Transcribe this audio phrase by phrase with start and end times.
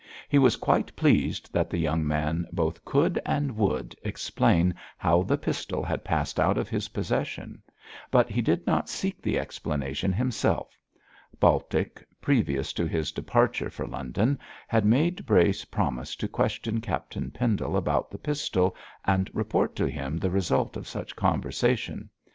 [0.29, 5.37] He was quite satisfied that the young man both could, and would, explain how the
[5.37, 7.61] pistol had passed out of his possession;
[8.09, 10.75] but he did not seek the explanation himself.
[11.39, 17.77] Baltic, previous to his departure for London, had made Brace promise to question Captain Pendle
[17.77, 18.75] about the pistol,
[19.05, 22.09] and report to him the result of such conversation.